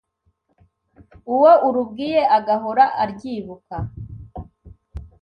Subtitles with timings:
[1.33, 3.75] uwo urubwiye agahora aryibuka